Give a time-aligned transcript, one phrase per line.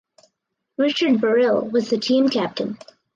[0.77, 2.79] Richard Burrill was the team captain.